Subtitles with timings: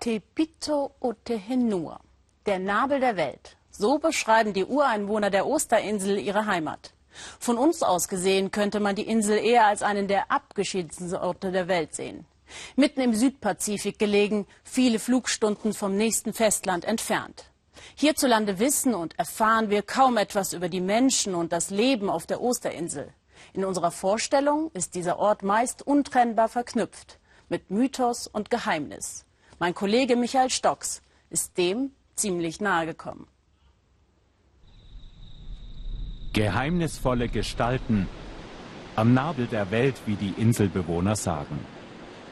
[0.00, 2.00] Tepito Otehenua,
[2.46, 3.58] der Nabel der Welt.
[3.70, 6.94] So beschreiben die Ureinwohner der Osterinsel ihre Heimat.
[7.38, 11.68] Von uns aus gesehen könnte man die Insel eher als einen der abgeschiedensten Orte der
[11.68, 12.24] Welt sehen.
[12.76, 17.50] Mitten im Südpazifik gelegen, viele Flugstunden vom nächsten Festland entfernt.
[17.94, 22.40] Hierzulande wissen und erfahren wir kaum etwas über die Menschen und das Leben auf der
[22.40, 23.12] Osterinsel.
[23.52, 27.18] In unserer Vorstellung ist dieser Ort meist untrennbar verknüpft
[27.50, 29.26] mit Mythos und Geheimnis.
[29.62, 33.26] Mein Kollege Michael Stocks ist dem ziemlich nahe gekommen.
[36.32, 38.08] Geheimnisvolle Gestalten
[38.96, 41.58] am Nabel der Welt, wie die Inselbewohner sagen.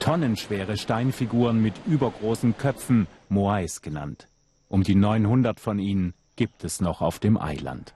[0.00, 4.26] Tonnenschwere Steinfiguren mit übergroßen Köpfen, Moais genannt.
[4.70, 7.92] Um die 900 von ihnen gibt es noch auf dem Eiland.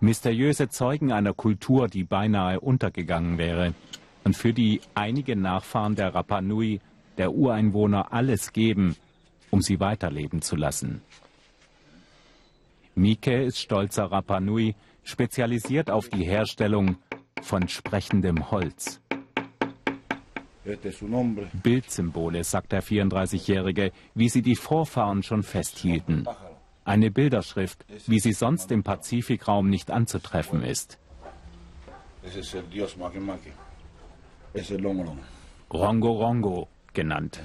[0.00, 3.74] Mysteriöse Zeugen einer Kultur, die beinahe untergegangen wäre
[4.24, 6.80] und für die einige Nachfahren der Rapa Nui,
[7.18, 8.96] der Ureinwohner, alles geben,
[9.50, 11.02] um sie weiterleben zu lassen.
[12.94, 16.96] Mike ist stolzer Rapa Nui, spezialisiert auf die Herstellung
[17.42, 19.00] von sprechendem Holz.
[21.62, 26.26] Bildsymbole, sagt der 34-Jährige, wie sie die Vorfahren schon festhielten.
[26.84, 30.98] Eine Bilderschrift, wie sie sonst im Pazifikraum nicht anzutreffen ist.
[35.70, 37.40] Rongo Rongo genannt.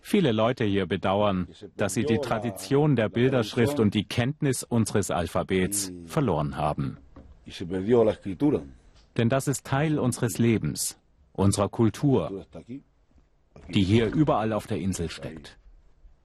[0.00, 5.92] Viele Leute hier bedauern, dass sie die Tradition der Bilderschrift und die Kenntnis unseres Alphabets
[6.04, 6.98] verloren haben.
[9.16, 10.98] Denn das ist Teil unseres Lebens,
[11.32, 12.46] unserer Kultur,
[13.68, 15.58] die hier überall auf der Insel steckt.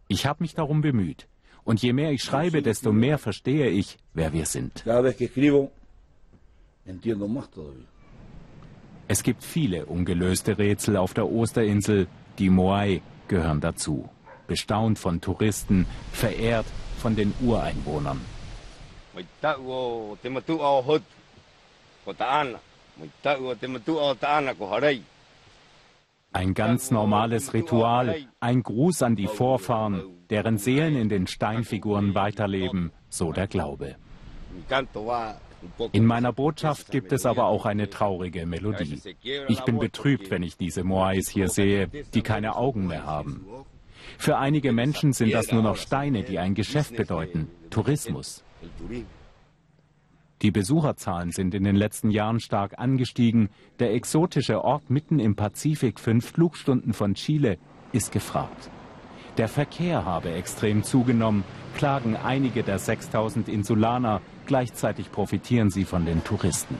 [0.07, 1.27] Ich habe mich darum bemüht.
[1.63, 4.83] Und je mehr ich schreibe, desto mehr verstehe ich, wer wir sind.
[9.11, 12.07] Es gibt viele ungelöste Rätsel auf der Osterinsel.
[12.39, 14.09] Die Moai gehören dazu.
[14.47, 16.65] Bestaunt von Touristen, verehrt
[16.97, 18.21] von den Ureinwohnern.
[26.31, 32.93] Ein ganz normales Ritual, ein Gruß an die Vorfahren, deren Seelen in den Steinfiguren weiterleben,
[33.09, 33.97] so der Glaube.
[35.91, 38.99] In meiner Botschaft gibt es aber auch eine traurige Melodie.
[39.47, 43.45] Ich bin betrübt, wenn ich diese Moais hier sehe, die keine Augen mehr haben.
[44.17, 48.43] Für einige Menschen sind das nur noch Steine, die ein Geschäft bedeuten, Tourismus.
[50.41, 53.49] Die Besucherzahlen sind in den letzten Jahren stark angestiegen.
[53.79, 57.57] Der exotische Ort mitten im Pazifik, fünf Flugstunden von Chile,
[57.91, 58.71] ist gefragt.
[59.37, 61.43] Der Verkehr habe extrem zugenommen,
[61.77, 64.21] klagen einige der 6000 Insulaner.
[64.45, 66.75] Gleichzeitig profitieren sie von den Touristen.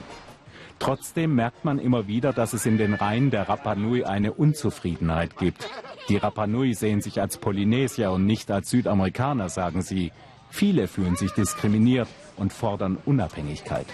[0.78, 5.36] Trotzdem merkt man immer wieder, dass es in den Reihen der Rapa Nui eine Unzufriedenheit
[5.38, 5.70] gibt.
[6.08, 10.12] Die Rapa Nui sehen sich als Polynesier und nicht als Südamerikaner, sagen sie.
[10.50, 13.86] Viele fühlen sich diskriminiert und fordern Unabhängigkeit.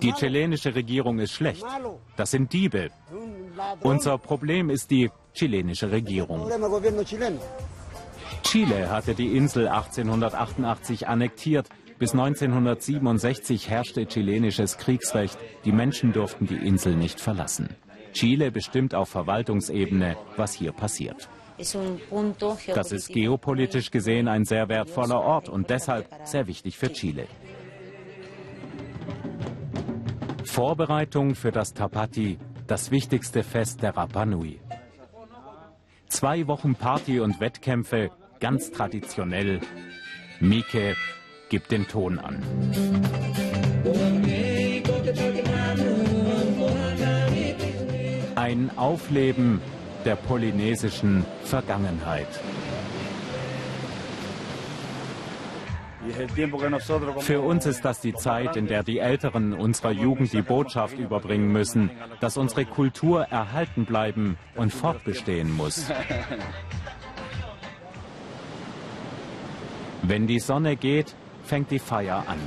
[0.00, 1.64] Die chilenische Regierung ist schlecht.
[2.16, 2.90] Das sind Diebe.
[3.82, 6.48] Unser Problem ist die chilenische Regierung.
[8.42, 11.68] Chile hatte die Insel 1888 annektiert.
[11.98, 15.38] Bis 1967 herrschte chilenisches Kriegsrecht.
[15.64, 17.76] Die Menschen durften die Insel nicht verlassen.
[18.12, 21.28] Chile bestimmt auf Verwaltungsebene, was hier passiert.
[22.74, 27.26] Das ist geopolitisch gesehen ein sehr wertvoller Ort und deshalb sehr wichtig für Chile.
[30.52, 34.60] Vorbereitung für das Tapati, das wichtigste Fest der Rapa Nui.
[36.08, 39.60] Zwei Wochen Party und Wettkämpfe, ganz traditionell.
[40.40, 40.94] Mike
[41.48, 42.42] gibt den Ton an.
[48.34, 49.62] Ein Aufleben
[50.04, 52.28] der polynesischen Vergangenheit.
[57.18, 61.52] Für uns ist das die Zeit, in der die Älteren unserer Jugend die Botschaft überbringen
[61.52, 61.90] müssen,
[62.20, 65.90] dass unsere Kultur erhalten bleiben und fortbestehen muss.
[70.02, 71.14] Wenn die Sonne geht,
[71.44, 72.38] fängt die Feier an.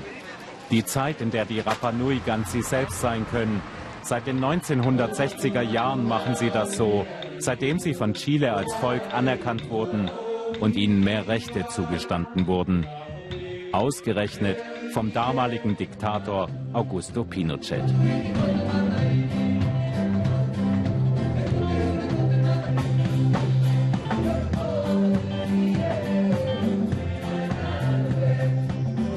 [0.71, 3.61] Die Zeit, in der die Rapa Nui ganz sie selbst sein können.
[4.01, 7.07] Seit den 1960er Jahren machen sie das so,
[7.39, 10.11] seitdem sie von Chile als Volk anerkannt wurden
[10.59, 12.85] und ihnen mehr Rechte zugestanden wurden.
[13.75, 14.55] Ausgerechnet
[14.93, 17.83] vom damaligen Diktator Augusto Pinochet.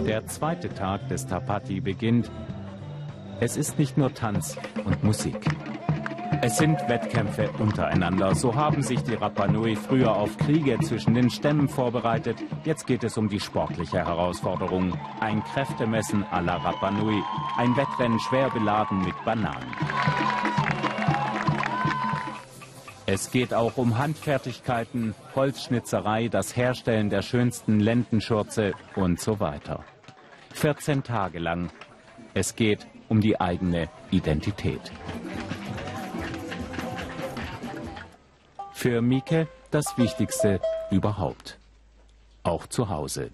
[0.08, 2.28] Der zweite Tag des Tapati beginnt.
[3.38, 5.38] Es ist nicht nur Tanz und Musik.
[6.40, 8.34] Es sind Wettkämpfe untereinander.
[8.34, 12.38] So haben sich die Rapa Nui früher auf Kriege zwischen den Stämmen vorbereitet.
[12.64, 14.96] Jetzt geht es um die sportliche Herausforderung.
[15.20, 17.20] Ein Kräftemessen à la Rapa Nui.
[17.56, 19.66] Ein Wettrennen schwer beladen mit Bananen.
[23.06, 29.84] Es geht auch um Handfertigkeiten, Holzschnitzerei, das Herstellen der schönsten Lendenschurze und so weiter.
[30.54, 31.70] 14 Tage lang.
[32.34, 34.92] Es geht um die eigene Identität.
[38.80, 40.60] Für Mike das Wichtigste
[40.92, 41.58] überhaupt.
[42.44, 43.30] Auch zu Hause.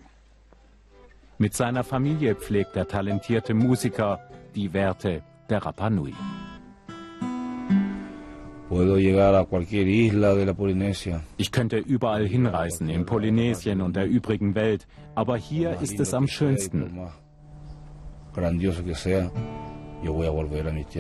[1.37, 4.20] Mit seiner Familie pflegt der talentierte Musiker
[4.55, 6.14] die Werte der Rapa Nui.
[11.37, 16.26] Ich könnte überall hinreisen, in Polynesien und der übrigen Welt, aber hier ist es am
[16.26, 17.06] schönsten.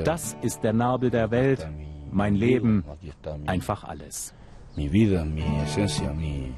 [0.04, 1.66] Das ist der Nabel der Welt,
[2.14, 2.84] mein Leben,
[3.46, 4.32] einfach alles.
[4.76, 6.54] Mi vida, mi esencia, mi...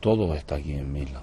[0.00, 1.22] Todo está aquí en Mila.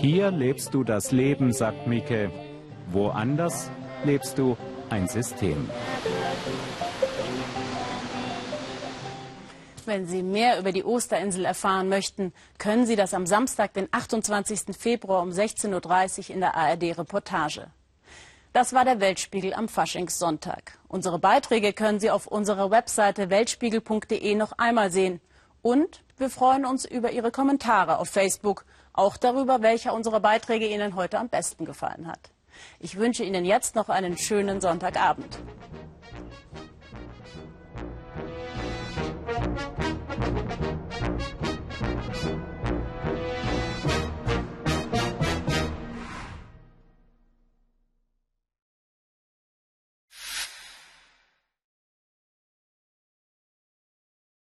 [0.00, 2.30] Hier lebst du das Leben, sagt Mike.
[2.90, 3.70] Woanders
[4.04, 4.56] lebst du
[4.90, 5.68] ein System.
[9.84, 14.76] Wenn Sie mehr über die Osterinsel erfahren möchten, können Sie das am Samstag, den 28.
[14.76, 17.66] Februar um 16.30 Uhr in der ARD-Reportage.
[18.52, 20.78] Das war der Weltspiegel am Faschingssonntag.
[20.86, 25.20] Unsere Beiträge können Sie auf unserer Webseite weltspiegel.de noch einmal sehen.
[25.62, 30.94] Und wir freuen uns über Ihre Kommentare auf Facebook, auch darüber, welcher unserer Beiträge Ihnen
[30.94, 32.30] heute am besten gefallen hat.
[32.78, 35.38] Ich wünsche Ihnen jetzt noch einen schönen Sonntagabend.